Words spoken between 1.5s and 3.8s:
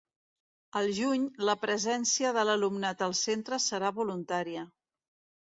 presència de l’alumnat als centres